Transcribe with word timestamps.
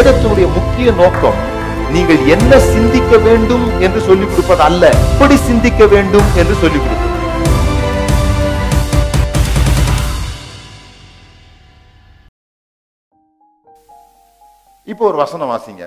முக்கிய 0.00 0.92
நோக்கம் 0.92 1.38
நீங்கள் 1.94 2.20
என்ன 2.26 2.58
சிந்திக்க 2.58 3.16
வேண்டும் 3.16 3.80
என்று 3.80 4.00
சொல்லிக் 4.00 4.28
கொடுப்பது 4.28 4.62
அல்ல 4.62 4.88
எப்படி 5.12 5.36
சிந்திக்க 5.36 5.86
வேண்டும் 5.86 6.28
என்று 6.36 6.54
சொல்லிக் 6.54 6.82
கொடுப்பது. 6.82 7.08
இப்போ 14.84 15.06
ஒரு 15.06 15.16
வசனம் 15.16 15.50
வாசிங்க. 15.50 15.84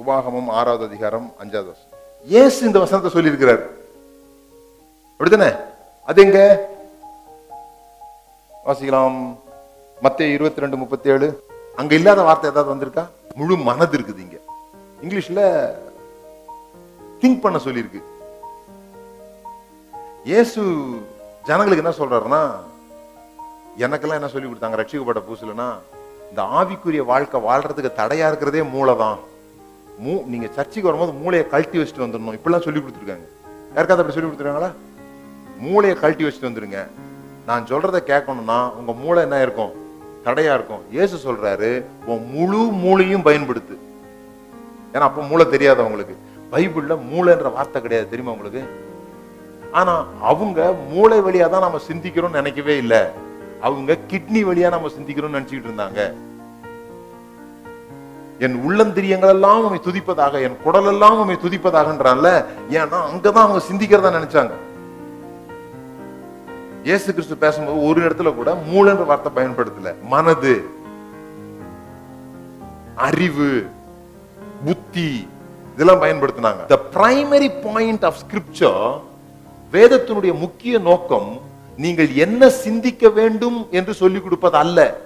உபாகமம் 0.00 0.48
ஆறாவது 0.48 0.84
அதிகாரம் 0.84 1.34
அஞ்சாவது 1.38 1.70
வசனம். 1.74 2.00
ஏசு 2.28 2.66
இந்த 2.66 2.78
வசனத்தை 2.78 3.10
சொல்லியிருக்கிறார். 3.14 3.62
அப்படித்தானே? 5.12 5.52
அது 6.04 6.22
எங்க 6.22 6.68
வாசிக்கலாம். 8.66 9.36
மத்திய 10.00 10.28
இருபத்தி 10.28 10.60
ரெண்டு 10.60 10.76
முப்பத்தி 10.76 11.10
ஏழு 11.10 11.44
அங்க 11.76 11.94
இல்லாத 11.94 12.22
வார்த்தை 12.22 12.50
ஏதாவது 12.50 12.72
வந்திருக்கா? 12.74 13.04
முழு 13.38 13.56
மனது 13.56 13.98
இருக்குது 13.98 14.22
இங்க. 14.24 14.38
இங்கிலீஷ்ல 15.02 15.42
திங்க் 17.22 17.40
பண்ண 17.40 17.58
சொல்லியிருக்கு. 17.64 18.00
இயேசு 20.24 20.62
ஜனங்களுக்கு 21.44 21.84
என்ன 21.84 21.94
சொல்றாருன்னா 21.98 22.42
எனக்கெல்லாம் 23.84 24.20
என்ன 24.20 24.28
சொல்லி 24.28 24.48
கொடுத்தாங்க? 24.48 24.78
ரட்சிக்கப்பட்ட 24.80 25.22
பூசலன்னா 25.28 25.68
இந்த 26.30 26.42
ஆவிக்குரிய 26.42 27.04
வாழ்க்கை 27.04 27.40
வாழ்றதுக்கு 27.40 27.90
தடையா 28.00 28.26
இருக்கிறதே 28.30 28.62
மூளை 28.62 28.96
தான். 28.96 29.18
மூ 30.04 30.24
நீங்க 30.24 30.46
சர்ச்சுக்கு 30.46 30.90
வரும்போது 30.90 31.12
மூளையை 31.12 31.48
கழட்டி 31.48 31.78
வச்சுட்டு 31.78 32.04
வந்துடணும். 32.04 32.36
இப்படிலாம் 32.38 32.66
சொல்லி 32.66 32.80
கொடுத்துருக்காங்க. 32.80 33.26
யாருக்காவது 33.74 34.02
அப்படி 34.02 34.16
சொல்லி 34.16 34.30
கொடுத்துருக்காங்களா? 34.30 34.72
மூளையை 35.58 35.98
கழட்டி 35.98 36.24
வச்சுட்டு 36.24 36.50
வந்துருங்க. 36.50 36.88
நான் 37.46 37.66
சொல்றதை 37.66 38.00
கேட்கணும்னா 38.10 38.70
உங்க 38.70 38.92
மூளை 38.92 39.22
என்ன 39.22 39.42
இருக்கும்? 39.42 39.81
தடையா 40.24 40.54
இருக்கும். 40.54 40.82
இயேசு 40.90 41.32
சொல்றாரு 41.32 41.84
உன் 42.06 42.30
முழு 42.30 42.56
மூளையும் 42.56 43.24
பயன்படுத்து. 43.24 43.76
ஏன்னா 44.92 44.98
அப்ப 44.98 45.22
மூளை 45.22 45.48
தெரியாது 45.48 45.80
அவங்களுக்கு. 45.80 46.16
பைபிள்ல 46.52 46.98
மூளைன்ற 47.12 47.52
வார்த்தை 47.52 47.82
கிடையாது. 47.82 48.10
தெரியுமா 48.10 48.34
உங்களுக்கு? 48.34 48.62
ஆனா 49.72 50.06
அவங்க 50.20 50.74
மூளை 50.88 51.18
வழியா 51.18 51.48
தான் 51.48 51.60
நம்ம 51.60 51.80
சிந்திக்கிறோம்னு 51.92 52.30
நினைக்கவே 52.30 52.76
இல்லை. 52.76 52.98
அவங்க 53.60 53.98
கிட்னி 54.10 54.44
வழியா 54.44 54.68
நம்ம 54.68 54.88
சிந்திக்கிறோம்னு 54.88 55.42
நினைச்சுக்கிட்டு 55.42 55.70
இருந்தாங்க. 55.70 56.12
என் 58.38 58.68
உள்ளந்திரியங்கள் 58.68 59.28
எல்லாம் 59.28 59.64
உண்மை 59.64 59.80
துதிப்பதாக 59.84 60.42
என் 60.42 60.56
குடல் 60.62 60.86
எல்லாம் 60.86 61.18
உண்மை 61.18 61.34
துதிப்பதாகன்றான்ல. 61.34 62.44
ஏன்னா 62.70 62.96
அங்கதான் 63.12 63.32
அவங்க 63.32 63.62
சிந்திக்கிறதா 63.72 64.12
நினைச்சாங்க. 64.12 64.50
இயேசு 66.84 67.14
கிறிஸ்து 67.14 67.36
பேசும்போது 67.36 67.82
ஒரு 67.82 68.08
இடத்துல 68.08 68.34
கூட 68.34 68.62
மூளைன்ற 68.72 69.06
வார்த்தை 69.06 69.44
பயன்படுத்தல. 69.44 69.94
மனது. 70.02 70.64
அறிவு. 72.96 73.66
புத்தி. 74.64 75.26
இதெல்லாம் 75.74 76.02
பயன்படுத்தினாங்க. 76.02 76.66
The 76.66 76.80
primary 76.94 77.72
point 77.72 78.04
of 78.04 78.14
scripture 78.14 79.00
வேதத்தினுடைய 79.72 80.38
முக்கிய 80.38 80.78
நோக்கம் 80.78 81.40
நீங்கள் 81.76 82.14
என்ன 82.14 82.48
சிந்திக்க 82.48 83.08
வேண்டும் 83.08 83.68
என்று 83.70 83.94
சொல்லிக் 83.94 84.22
கொடுப்பது 84.22 84.56
அல்ல. 84.56 85.00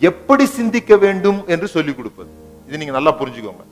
எப்படி 0.00 0.46
சிந்திக்க 0.46 0.96
வேண்டும் 0.96 1.44
என்று 1.46 1.68
சொல்லிக் 1.68 1.96
கொடுப்பது. 1.96 2.28
இது 2.68 2.76
நீங்க 2.76 2.92
நல்லா 2.92 3.14
புரிஞ்சுக்கோங்க. 3.14 3.64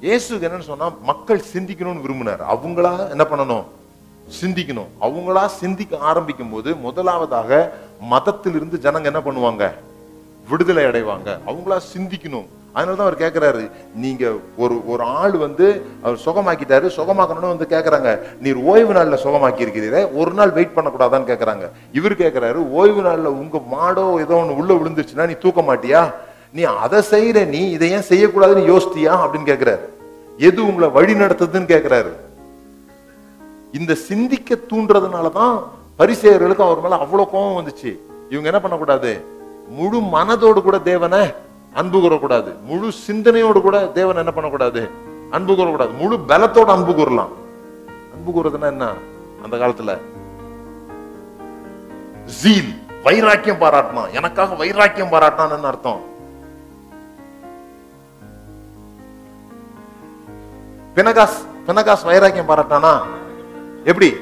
இயேசு 0.00 0.36
என்னன்னு 0.36 0.60
சொன்னா 0.60 0.92
மக்கள் 1.02 1.42
சிந்திக்கணும்னு 1.52 2.00
விரும்பினார். 2.00 2.40
அவங்களா 2.54 3.10
என்ன 3.10 3.26
பண்ணணும்? 3.30 3.64
சிந்திக்கணும். 4.28 4.90
அவங்களா 5.00 5.46
சிந்திக்க 5.46 5.98
ஆரம்பிக்கும் 5.98 6.50
போது 6.50 6.74
முதலாவதாக 6.74 7.72
மதத்திலிருந்து 8.10 8.78
ஜனங்க 8.82 9.04
என்ன 9.04 9.20
பண்ணுவாங்க? 9.20 9.70
விடுதலை 10.48 10.84
அடைவாங்க. 10.84 11.38
அவங்களா 11.46 11.76
சிந்திக்கணும். 11.94 12.46
அதனாலதான் 12.74 13.06
அவர் 13.06 13.18
கேட்கிறாரு 13.18 13.70
நீங்க 13.94 14.32
ஒரு 14.56 14.86
ஒரு 14.86 15.02
ஆள் 15.02 15.36
வந்து 15.36 15.86
அவர் 16.02 16.18
சுகமாக்கிட்டாரு 16.24 16.86
சுகமாக்கணும்னு 16.96 17.52
வந்து 17.54 17.66
கேட்கறாங்க 17.70 18.20
நீர் 18.40 18.56
ஓய்வு 18.56 18.92
நாள்ல 18.92 19.18
சுகமாக்கி 19.24 19.64
இருக்கிறீரே 19.64 20.14
ஒரு 20.14 20.32
நாள் 20.32 20.50
வெயிட் 20.50 20.74
பண்ணக்கூடாதான்னு 20.76 21.30
கேட்கறாங்க 21.30 21.68
இவர் 21.92 22.12
கேக்குறாரு 22.12 22.70
ஓய்வு 22.70 23.02
நாள்ல 23.02 23.26
உங்க 23.26 23.58
மாடோ 23.58 24.20
ஏதோ 24.20 24.34
ஒன்று 24.34 24.56
உள்ள 24.56 24.74
விழுந்துருச்சுன்னா 24.74 25.26
நீ 25.26 25.32
தூக்க 25.32 25.62
மாட்டியா? 25.62 26.12
நீ 26.52 26.62
அதை 26.62 27.02
செய்யற 27.10 27.46
நீ 27.46 27.70
இதை 27.70 27.90
ஏன் 27.90 28.08
செய்யக்கூடாதுன்னு 28.08 28.70
யோசித்தியா 28.72 29.12
அப்படின்னு 29.22 29.50
கேட்கிறாரு 29.52 29.84
எது 30.38 30.66
உங்களை 30.66 30.88
வழி 30.88 31.14
நடத்துதுன்னு 31.14 31.72
கேட்கிறாரு 31.74 32.12
இந்த 33.72 33.94
சிந்திக்க 33.94 34.54
தூண்டுறதுனாலதான் 34.54 35.62
பரிசெயர்களுக்கு 35.98 36.58
அவர் 36.58 36.80
மேல 36.80 36.98
அவ்வளவு 36.98 37.30
கோபம் 37.30 37.56
வந்துச்சு. 37.56 37.98
இவங்க 38.28 38.48
என்ன 38.48 38.60
பண்ணக்கூடாது? 38.60 39.24
முழு 39.68 39.98
மனதோடு 39.98 40.62
கூட 40.62 40.78
தேவனை 40.78 41.32
அன்பு 41.74 41.98
கூறக்கூடாது. 41.98 42.60
முழு 42.64 42.92
சிந்தனையோடு 42.92 43.60
கூட 43.60 43.86
தேவன் 43.86 44.16
என்ன 44.16 44.32
பண்ணக்கூடாது? 44.32 44.88
அன்பு 45.30 45.52
கூறக்கூடாது. 45.52 45.96
முழு 45.96 46.18
பலத்தோட 46.28 46.64
அன்பு 46.64 46.94
கூறலாம். 46.94 47.28
அன்பு 48.14 48.30
கூறதுன்னா 48.30 48.62
என்ன? 48.62 48.92
அந்த 49.44 49.56
காலத்துல 49.56 49.98
ஜீல் 52.24 52.80
வைராக்கியம் 53.02 53.60
பாராட்டினான். 53.60 54.12
எனக்காக 54.12 54.54
வைராக்கியம் 54.54 55.10
பாராட்டினான்னு 55.10 55.60
அர்த்தம்? 55.60 56.00
பினகாஸ் 60.94 61.36
பினகாஸ் 61.66 62.04
வைராக்கியம் 62.04 62.48
பாராட்டானா 62.48 63.00
எப்படி? 63.84 64.16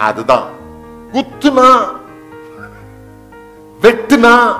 அதுதான். 0.00 0.44
குத்துனா 1.12 1.68
வெட்டுனா 3.82 4.56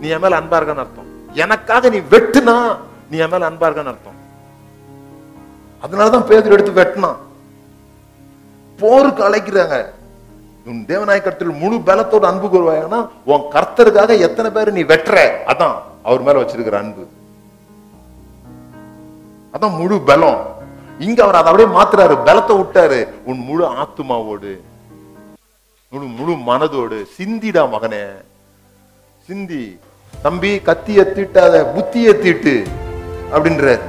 நீ 0.00 0.08
என் 0.08 0.20
மேல 0.20 0.40
அன்பா 0.40 0.56
இருக்கன்னு 0.56 0.84
அர்த்தம். 0.84 1.32
எனக்காக 1.32 1.88
நீ 1.88 1.98
வெட்டுனா 1.98 2.76
நீ 3.10 3.18
என் 3.18 3.30
மேல 3.30 3.48
அன்பா 3.50 3.62
இருக்கான்னு 3.62 3.92
அர்த்தம். 3.94 4.16
அதனாலதான் 5.82 6.26
பேதர் 6.26 6.52
எடுத்து 6.52 6.82
வெட்டினான். 6.82 7.16
போருக்கு 8.78 9.28
அழைக்கிறாங்க. 9.28 9.86
உன் 10.66 10.84
தேவநாயகத்தில் 10.88 11.58
முழு 11.58 11.76
பலத்தோட 11.76 12.20
அன்பு 12.20 12.46
கூறுவாங்கன்னா 12.46 13.08
உன் 13.24 13.40
கர்த்தருக்காக 13.40 14.18
எத்தனை 14.18 14.50
பேர் 14.50 14.72
நீ 14.72 14.82
வெட்டுற? 14.82 15.30
அதான் 15.46 15.74
அவர் 16.02 16.22
மேல 16.22 16.40
வச்சிருக்கிற 16.40 16.72
அன்பு. 16.72 17.06
அதான் 19.52 19.76
முழு 19.76 20.00
பலம். 20.00 20.57
இங்க 20.98 21.22
அவர் 21.22 21.34
அதை 21.34 21.52
அப்படியே 21.52 21.78
மாத்துறாரு 21.78 22.16
பலத்தை 22.18 22.56
விட்டாரு. 22.56 23.08
உன் 23.24 23.38
முழு 23.38 23.64
ஆத்துமாவோடு 23.66 24.60
முழு 25.90 26.06
முழு 26.06 26.32
மனதோடு. 26.32 27.06
சிந்திடா 27.18 27.68
மகனே. 27.68 28.02
சிந்தி. 29.26 29.78
தம்பி 30.22 30.56
கத்திய 30.56 31.12
தீட்டாத 31.12 31.64
புத்திய 31.74 32.14
தீட்டு. 32.14 32.66
அப்படின்றாரு. 33.32 33.80